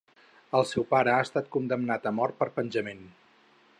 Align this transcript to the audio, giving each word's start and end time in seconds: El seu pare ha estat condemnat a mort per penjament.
El 0.59 0.63
seu 0.69 0.85
pare 0.93 1.11
ha 1.15 1.19
estat 1.25 1.51
condemnat 1.57 2.07
a 2.11 2.15
mort 2.21 2.39
per 2.41 2.49
penjament. 2.57 3.05